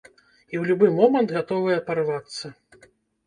І 0.53 0.55
ў 0.59 0.61
любы 0.69 0.87
момант 1.01 1.33
гатовая 1.37 1.77
парвацца. 1.91 2.53